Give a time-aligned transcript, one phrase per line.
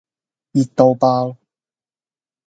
[0.53, 1.37] 熱到爆